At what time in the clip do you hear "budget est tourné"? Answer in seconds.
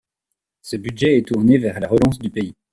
0.77-1.59